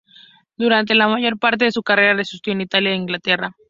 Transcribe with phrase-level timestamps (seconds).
[0.57, 3.53] Durante la mayor parte de su carrera, residió en Italia e Inglaterra.